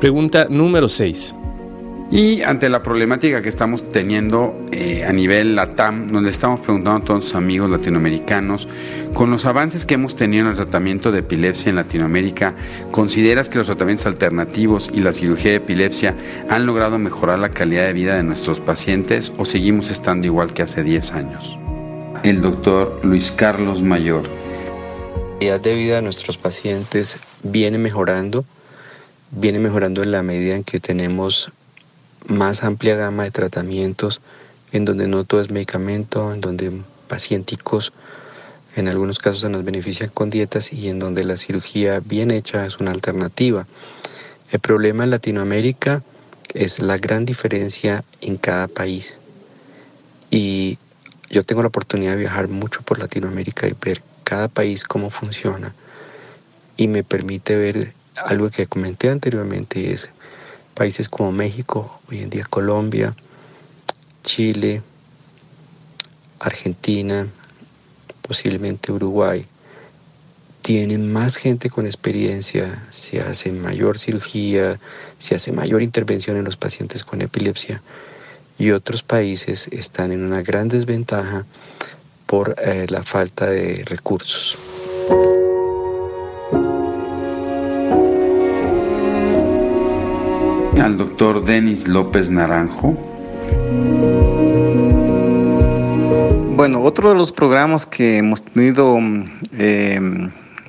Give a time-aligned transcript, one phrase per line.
[0.00, 1.34] Pregunta número 6.
[2.12, 7.04] Y ante la problemática que estamos teniendo eh, a nivel LATAM, donde estamos preguntando a
[7.04, 8.68] todos los amigos latinoamericanos,
[9.12, 12.54] con los avances que hemos tenido en el tratamiento de epilepsia en Latinoamérica,
[12.92, 16.14] ¿consideras que los tratamientos alternativos y la cirugía de epilepsia
[16.48, 20.62] han logrado mejorar la calidad de vida de nuestros pacientes o seguimos estando igual que
[20.62, 21.58] hace 10 años?
[22.22, 24.22] El doctor Luis Carlos Mayor.
[24.22, 28.44] La calidad de vida de nuestros pacientes viene mejorando,
[29.30, 31.50] viene mejorando en la medida en que tenemos
[32.26, 34.20] más amplia gama de tratamientos
[34.72, 36.72] en donde no todo es medicamento, en donde
[37.08, 37.92] pacienticos
[38.76, 42.66] en algunos casos se nos benefician con dietas y en donde la cirugía bien hecha
[42.66, 43.66] es una alternativa.
[44.50, 46.02] El problema en Latinoamérica
[46.54, 49.18] es la gran diferencia en cada país.
[50.30, 50.78] Y
[51.30, 55.74] yo tengo la oportunidad de viajar mucho por Latinoamérica y ver cada país cómo funciona.
[56.76, 60.10] Y me permite ver algo que comenté anteriormente, es
[60.74, 63.14] países como México, hoy en día Colombia,
[64.22, 64.82] Chile,
[66.38, 67.26] Argentina,
[68.22, 69.46] posiblemente Uruguay,
[70.62, 74.78] tienen más gente con experiencia, se hace mayor cirugía,
[75.18, 77.82] se hace mayor intervención en los pacientes con epilepsia
[78.58, 81.46] y otros países están en una gran desventaja
[82.26, 84.58] por eh, la falta de recursos.
[90.80, 92.96] Al doctor Denis López Naranjo.
[96.56, 98.98] Bueno, otro de los programas que hemos tenido
[99.52, 100.00] eh,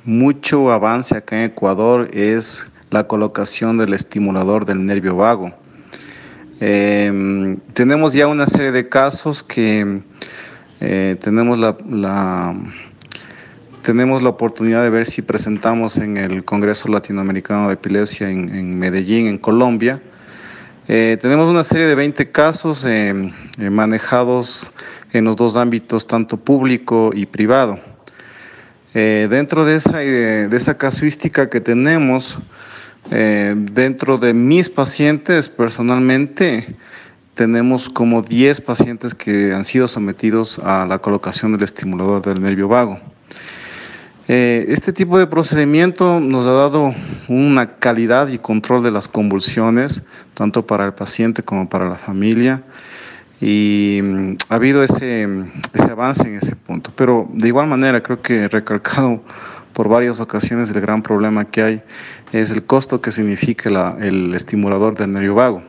[0.04, 5.52] mucho avance acá en Ecuador es la colocación del estimulador del nervio vago.
[6.60, 10.00] Eh, tenemos ya una serie de casos que
[10.80, 12.54] eh, tenemos la,
[13.82, 19.26] tenemos la oportunidad de ver si presentamos en el Congreso Latinoamericano de Epilepsia en, Medellín,
[19.26, 20.00] en Colombia.
[20.88, 24.70] Eh, tenemos una serie de 20 casos eh, eh, manejados
[25.12, 27.78] en los dos ámbitos, tanto público y privado.
[28.92, 32.38] dentro de esa, de esa casuística que tenemos,
[33.08, 36.66] dentro de mis pacientes personalmente,
[37.34, 42.68] tenemos como 10 pacientes que han sido sometidos a la colocación del estimulador del nervio
[42.68, 42.98] vago.
[44.32, 46.94] Eh, este tipo de procedimiento nos ha dado
[47.26, 50.04] una calidad y control de las convulsiones,
[50.34, 52.62] tanto para el paciente como para la familia,
[53.40, 55.26] y mm, ha habido ese,
[55.74, 56.92] ese avance en ese punto.
[56.94, 59.20] Pero de igual manera, creo que recalcado
[59.72, 61.82] por varias ocasiones el gran problema que hay
[62.30, 65.60] es el costo que significa el estimulador del nervio vago.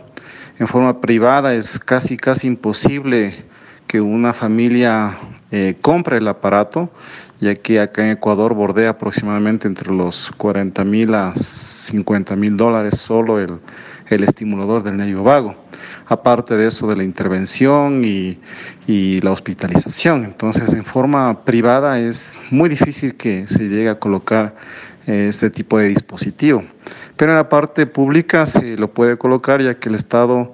[0.59, 3.43] En forma privada es casi, casi imposible
[3.91, 5.17] que una familia
[5.51, 6.89] eh, compre el aparato,
[7.41, 12.97] ya que acá en Ecuador bordea aproximadamente entre los 40 mil a 50 mil dólares
[12.97, 13.59] solo el,
[14.07, 15.55] el, estimulador del nervio vago.
[16.07, 18.39] Aparte de eso, de la intervención y,
[18.87, 20.23] y, la hospitalización.
[20.23, 24.55] Entonces, en forma privada es muy difícil que se llegue a colocar
[25.05, 26.63] eh, este tipo de dispositivo.
[27.17, 30.53] Pero en la parte pública se lo puede colocar ya que el Estado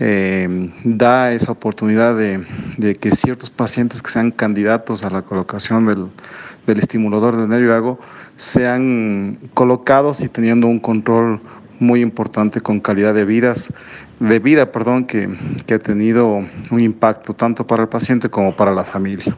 [0.00, 6.78] eh, da esa oportunidad de, que ciertos pacientes que sean candidatos a la colocación del,
[6.78, 7.98] estimulador de nervio vago
[8.36, 11.40] sean colocados y teniendo un control
[11.80, 13.72] muy importante con calidad de vidas
[14.20, 15.28] de vida perdón que,
[15.66, 19.34] que ha tenido un impacto tanto para el paciente como para la familia.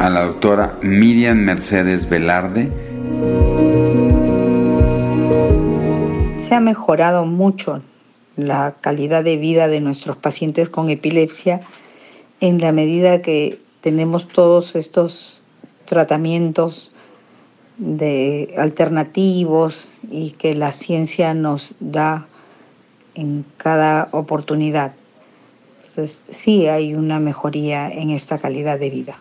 [0.00, 2.70] a la doctora Miriam Mercedes Velarde
[6.50, 7.80] se ha mejorado mucho
[8.34, 11.60] la calidad de vida de nuestros pacientes con epilepsia
[12.40, 15.40] en la medida que tenemos todos estos
[15.84, 16.90] tratamientos
[17.78, 22.26] de alternativos y que la ciencia nos da
[23.14, 24.94] en cada oportunidad.
[25.76, 29.18] Entonces, sí hay una mejoría en esta calidad de vida.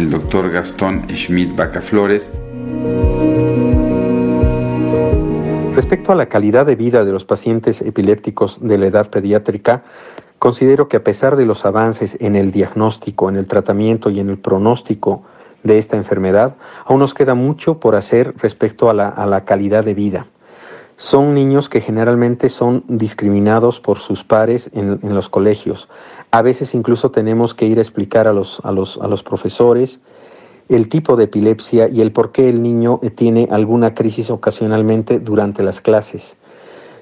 [0.00, 2.30] El doctor Gastón Schmidt Bacaflores.
[5.74, 9.84] Respecto a la calidad de vida de los pacientes epilépticos de la edad pediátrica,
[10.38, 14.30] considero que a pesar de los avances en el diagnóstico, en el tratamiento y en
[14.30, 15.22] el pronóstico
[15.64, 16.56] de esta enfermedad,
[16.86, 20.28] aún nos queda mucho por hacer respecto a la, calidad de vida.
[20.96, 25.90] Son niños que generalmente son discriminados por sus pares en, en los colegios.
[26.32, 30.00] A veces incluso tenemos que ir a explicar a los, a los, a los profesores
[30.68, 35.64] el tipo de epilepsia y el por qué el niño tiene alguna crisis ocasionalmente durante
[35.64, 36.36] las clases.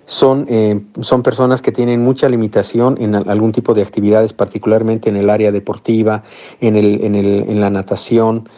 [0.07, 5.19] son, eh, son personas que tienen mucha limitación en algún tipo de actividades, particularmente en
[5.19, 6.25] el área deportiva,
[6.63, 8.49] en, el, en, el, en la natación,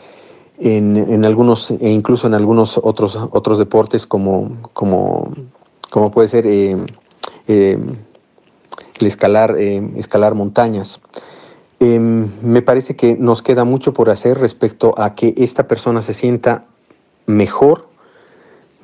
[0.61, 5.33] en, en, algunos, e incluso en algunos otros, otros deportes como, como,
[5.91, 6.77] como puede ser eh,
[7.49, 7.79] eh,
[9.09, 11.01] escalar, escalar montañas.
[11.81, 16.13] Em, me parece que nos queda mucho por hacer respecto a que esta persona se
[16.13, 16.65] sienta
[17.27, 17.91] mejor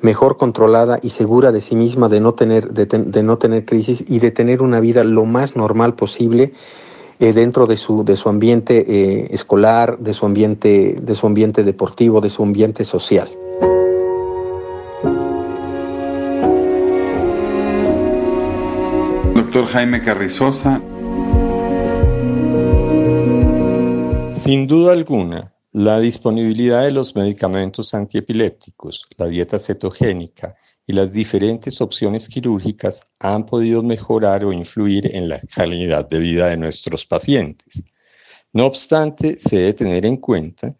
[0.01, 4.19] mejor controlada y segura de sí misma, de no tener, de, no tener crisis y
[4.19, 6.53] de tener una vida lo más normal posible
[7.19, 11.63] eh, dentro de su, de su ambiente eh, escolar, de su ambiente, de su ambiente
[11.63, 13.29] deportivo, de su ambiente social.
[19.47, 20.81] Doctor Jaime Carrizosa.
[24.27, 30.53] Sin duda alguna, la disponibilidad de los medicamentos antiepilépticos, la dieta cetogénica
[30.85, 36.47] y las diferentes opciones quirúrgicas han podido mejorar o influir en la calidad de vida
[36.47, 37.81] de nuestros pacientes.
[38.51, 40.75] No obstante, se debe tener en cuenta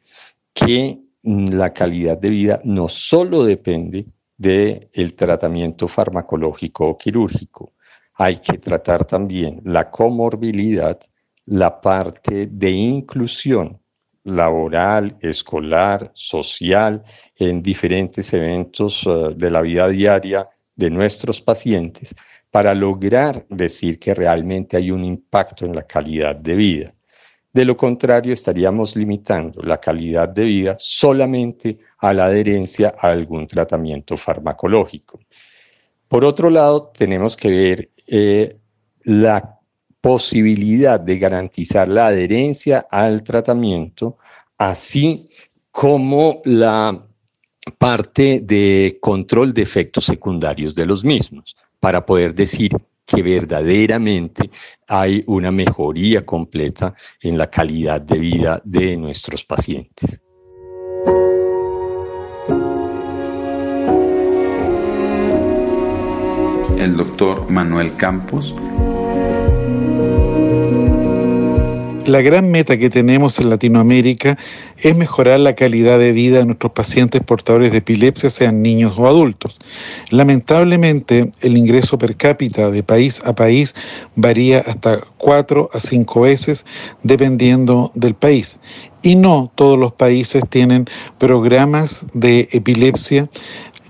[0.53, 7.71] que la calidad de vida no solo depende del tratamiento farmacológico o quirúrgico,
[8.17, 10.99] hay que tratar también la comorbilidad,
[11.45, 13.79] la parte de inclusión
[14.23, 17.03] laboral, escolar, social,
[17.35, 22.13] en diferentes eventos eh, de la vida diaria de nuestros pacientes,
[22.51, 26.93] para lograr decir que realmente hay un impacto en la calidad de vida.
[27.53, 33.47] De lo contrario, estaríamos limitando la calidad de vida solamente a la adherencia a algún
[33.47, 35.19] tratamiento farmacológico.
[36.07, 38.57] Por otro lado, tenemos que ver eh,
[39.04, 39.59] la
[40.01, 44.18] posibilidad de garantizar la adherencia al tratamiento,
[44.57, 45.30] así
[45.71, 47.06] como la
[47.77, 52.71] parte de control de efectos secundarios de los mismos, para poder decir
[53.06, 54.50] que verdaderamente
[54.88, 60.21] hay una mejoría completa en la calidad de vida de nuestros pacientes.
[66.97, 68.55] Doctor Manuel Campos
[72.07, 74.38] La gran meta que tenemos en Latinoamérica
[74.77, 79.07] es mejorar la calidad de vida de nuestros pacientes portadores de epilepsia, sean niños o
[79.07, 79.57] adultos.
[80.09, 83.75] Lamentablemente, el ingreso per cápita de país a país
[84.15, 86.65] varía hasta cuatro a cinco veces
[87.03, 88.57] dependiendo del país.
[89.03, 90.89] Y no todos los países tienen
[91.19, 93.29] programas de epilepsia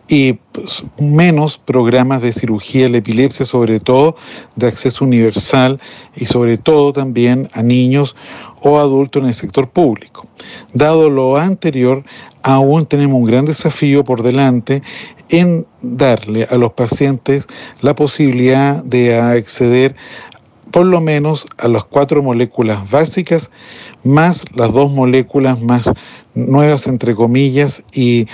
[0.07, 4.15] y pues, menos programas de cirugía de la epilepsia, sobre todo
[4.55, 5.79] de acceso universal
[6.15, 8.15] y sobre todo también a niños
[8.61, 10.25] o adultos en el sector público.
[10.73, 12.03] Dado lo anterior,
[12.41, 14.81] aún tenemos un gran desafío por delante
[15.29, 17.45] en darle a los pacientes
[17.81, 19.95] la posibilidad de acceder
[20.71, 23.49] por lo menos a las cuatro moléculas básicas,
[24.03, 25.89] más las dos moléculas más
[26.33, 28.27] nuevas, entre comillas, y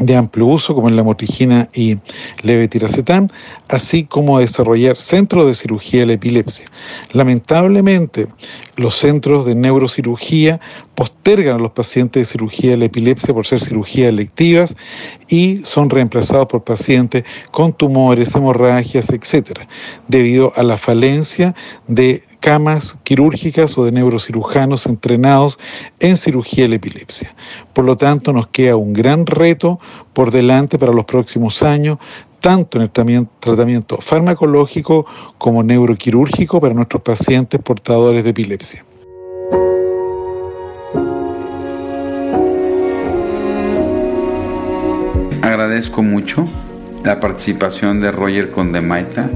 [0.00, 1.98] de amplio uso como en la motrigina y
[2.42, 3.28] levetiracetam,
[3.68, 6.66] así como desarrollar centros de cirugía de la epilepsia.
[7.12, 8.26] Lamentablemente,
[8.76, 10.58] los centros de neurocirugía
[11.00, 14.76] postergan a los pacientes de cirugía de la epilepsia por ser cirugías electivas
[15.28, 19.66] y son reemplazados por pacientes con tumores, hemorragias, etcétera,
[20.08, 21.54] debido a la falencia
[21.86, 25.58] de camas quirúrgicas o de neurocirujanos entrenados
[26.00, 27.34] en cirugía de la epilepsia.
[27.72, 29.80] Por lo tanto, nos queda un gran reto
[30.12, 31.96] por delante para los próximos años,
[32.42, 32.90] tanto en el
[33.40, 35.06] tratamiento farmacológico
[35.38, 38.84] como neuroquirúrgico para nuestros pacientes portadores de epilepsia.
[45.42, 46.46] Agradezco mucho
[47.02, 49.28] la participación de Roger Condemaita.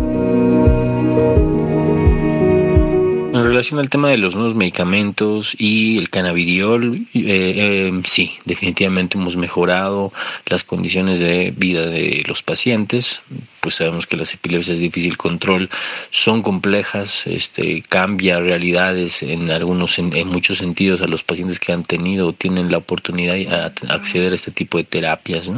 [3.65, 9.39] Relación al tema de los nuevos medicamentos y el cannabidiol, eh, eh, sí, definitivamente hemos
[9.39, 10.13] mejorado
[10.51, 13.23] las condiciones de vida de los pacientes.
[13.61, 15.71] Pues sabemos que las epilepsias de difícil control
[16.11, 21.85] son complejas, este, cambia realidades en algunos, en, muchos sentidos a los pacientes que han
[21.85, 23.49] tenido o tienen la oportunidad de
[23.89, 25.51] acceder a este tipo de terapias.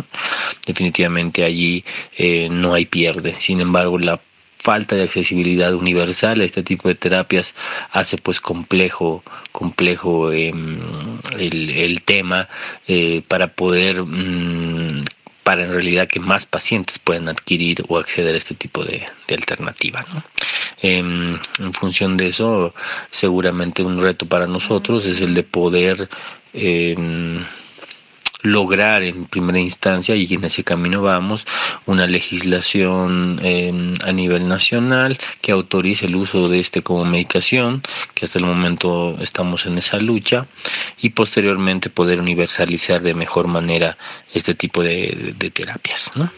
[0.64, 1.84] Definitivamente allí
[2.16, 3.34] eh, no hay pierde.
[3.40, 4.20] Sin embargo, la
[4.58, 7.54] falta de accesibilidad universal a este tipo de terapias
[7.90, 9.22] hace pues complejo
[9.52, 10.80] complejo em,
[11.38, 12.48] el, tema
[12.88, 15.04] eh, para poder mm,
[15.46, 20.04] para en realidad que más pacientes puedan adquirir o acceder a este tipo de, alternativa.
[20.82, 22.74] Em, en función de eso,
[23.10, 26.08] seguramente un reto para nosotros es el de poder
[26.52, 27.44] em,
[28.46, 31.46] lograr en primera instancia, y en ese camino vamos,
[31.86, 37.82] una legislación em, a nivel nacional que autorice el uso de este como medicación,
[38.14, 40.46] que hasta el momento estamos en esa lucha,
[40.98, 43.96] y posteriormente poder universalizar de mejor manera
[44.32, 46.10] este tipo de, de terapias.
[46.16, 46.30] ¿no?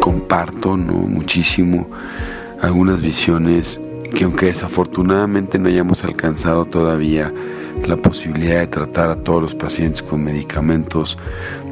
[0.00, 0.94] comparto ¿no?
[0.94, 1.90] muchísimo
[2.60, 3.80] algunas visiones
[4.12, 7.32] que aunque desafortunadamente no hayamos alcanzado todavía
[7.86, 11.18] la posibilidad de tratar a todos los pacientes con medicamentos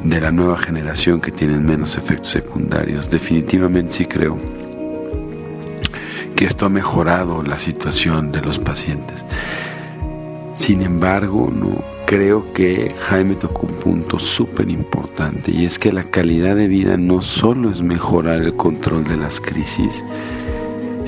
[0.03, 4.37] de la nueva generación que tienen menos efectos secundarios, definitivamente sí creo
[6.35, 9.23] que esto ha mejorado la situación de los pacientes.
[10.55, 16.03] Sin embargo, no creo que Jaime tocó un punto súper importante y es que la
[16.03, 20.03] calidad de vida no solo es mejorar el control de las crisis,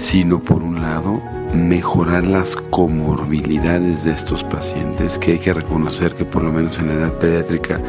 [0.03, 1.21] sino por un lado
[1.53, 6.87] mejorar las comorbilidades de estos pacientes, que hay que reconocer que por lo menos en
[6.87, 7.79] la edad pediátrica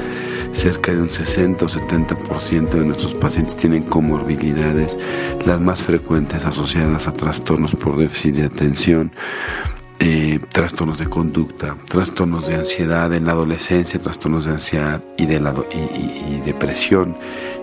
[0.52, 4.96] cerca de un 60 o 70% de nuestros pacientes tienen comorbilidades,
[5.44, 9.10] las más frecuentes asociadas a trastornos por déficit de atención,
[10.00, 15.40] eh, trastornos de conducta, trastornos de ansiedad en la adolescencia, trastornos de ansiedad y, de
[16.44, 17.16] depresión,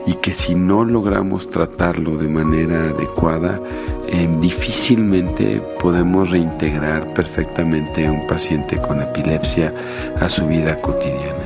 [0.08, 3.60] y que si no logramos tratarlo de manera adecuada,
[4.08, 9.74] eh, difícilmente podemos reintegrar perfectamente a un paciente con epilepsia
[10.20, 11.42] a su vida cotidiana.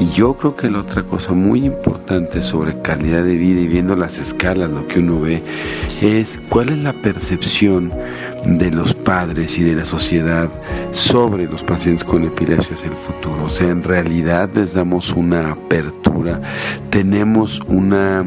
[0.00, 3.96] Y yo creo que la otra cosa muy importante sobre calidad de vida y viendo
[3.96, 5.42] las escalas, lo que uno ve,
[6.00, 7.92] es cuál es la percepción
[8.44, 10.48] de los padres y de la sociedad
[10.92, 13.44] sobre los pacientes con epilepsia hacia el futuro.
[13.44, 16.40] O sea, en realidad les damos una apertura,
[16.90, 18.24] tenemos una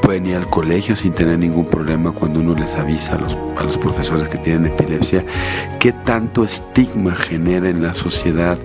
[0.00, 3.62] pueden ir al colegio sin tener ningún problema cuando uno les avisa a los, a
[3.62, 5.24] los profesores que tienen epilepsia,
[5.78, 8.58] qué tanto estigma genera en la sociedad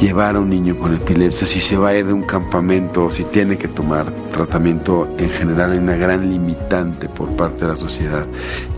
[0.00, 3.24] llevar a un niño con epilepsia, si se va a ir de un campamento, si
[3.24, 8.26] tiene que tomar tratamiento, en general hay una gran limitante por parte de la sociedad,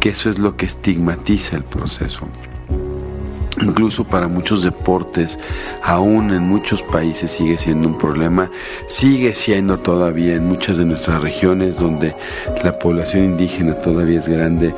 [0.00, 2.26] que eso es lo que estigmatiza el proceso
[3.62, 5.38] incluso para muchos deportes,
[5.82, 8.50] aún en muchos países sigue siendo un problema,
[8.86, 12.14] sigue siendo todavía en muchas de nuestras regiones donde
[12.62, 14.74] la población indígena todavía es grande,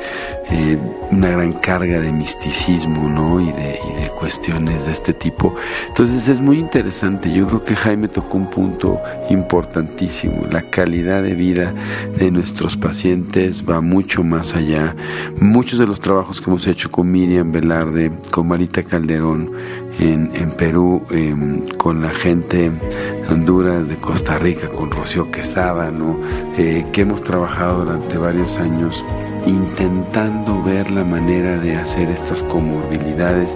[0.51, 0.77] eh,
[1.11, 3.39] una gran carga de misticismo ¿no?
[3.39, 3.79] y, de,
[4.19, 5.53] cuestiones de este tipo.
[5.89, 11.35] Entonces es muy interesante, yo creo que Jaime tocó un punto importantísimo, la calidad de
[11.35, 11.73] vida
[12.17, 14.95] de nuestros pacientes va mucho más allá.
[15.41, 19.51] Muchos de los trabajos que hemos hecho con Miriam Velarde, con Marita Calderón
[19.99, 26.17] en, Perú, em, con la gente de Honduras, de Costa Rica, con Rocío Quesada, ¿no?
[26.57, 29.05] Eh, que hemos trabajado durante varios años
[29.45, 33.55] intentando ver la manera de hacer estas comorbilidades,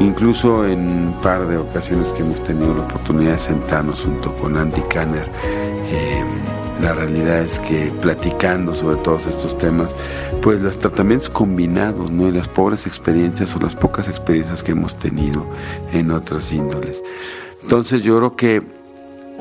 [0.00, 4.56] incluso en un par de ocasiones que hemos tenido la oportunidad de sentarnos junto con
[4.56, 5.28] Andy Kanner.
[5.88, 9.94] Em, la realidad es que platicando sobre todos estos temas,
[10.42, 12.28] pues los tratamientos combinados, ¿no?
[12.28, 15.46] Y las pobres experiencias o las pocas experiencias que hemos tenido
[15.92, 17.02] en otras índoles.
[17.62, 18.79] Entonces yo creo que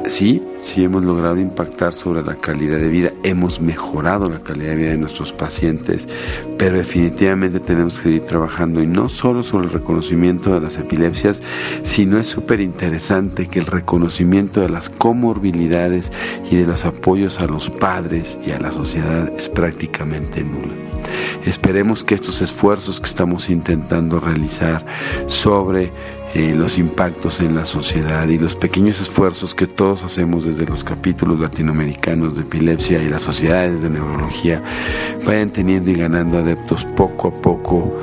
[0.07, 4.75] sí, sí hemos logrado impactar sobre la calidad de vida, hemos mejorado la calidad de
[4.75, 6.07] vida de nuestros pacientes,
[6.57, 11.41] pero definitivamente tenemos que ir trabajando y no solo sobre el reconocimiento de las epilepsias,
[11.83, 16.11] sino es súper interesante que el reconocimiento de las comorbilidades
[16.49, 20.73] y de los apoyos a los padres y a la sociedad es prácticamente nulo.
[21.45, 24.85] Esperemos que estos esfuerzos que estamos intentando realizar
[25.27, 25.91] sobre
[26.35, 30.83] eh, los impactos en la sociedad y los pequeños esfuerzos que todos hacemos desde los
[30.83, 34.63] capítulos latinoamericanos de epilepsia y las sociedades de neurología
[35.25, 37.93] vayan teniendo y ganando adeptos poco a poco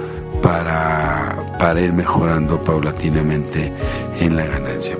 [0.42, 3.72] para, para ir mejorando paulatinamente
[4.18, 4.96] en la ganancia.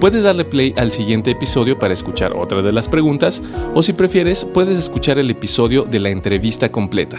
[0.00, 3.40] Puedes darle play al siguiente episodio para escuchar otra de las preguntas
[3.72, 7.18] o si prefieres puedes escuchar el episodio de la entrevista completa.